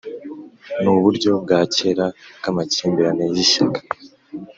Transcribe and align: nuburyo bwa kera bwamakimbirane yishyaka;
nuburyo 0.81 1.31
bwa 1.43 1.59
kera 1.75 2.05
bwamakimbirane 2.37 3.23
yishyaka; 3.35 3.79